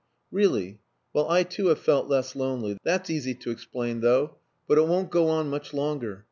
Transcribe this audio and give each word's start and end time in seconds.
"Really? 0.31 0.79
Well, 1.13 1.29
I 1.29 1.43
too 1.43 1.67
have 1.67 1.77
felt 1.77 2.07
less 2.07 2.35
lonely. 2.35 2.79
That's 2.83 3.11
easy 3.11 3.35
to 3.35 3.51
explain, 3.51 4.01
though. 4.01 4.37
But 4.67 4.79
it 4.79 4.87
won't 4.87 5.11
go 5.11 5.27
on 5.29 5.51
much 5.51 5.75
longer. 5.75 6.19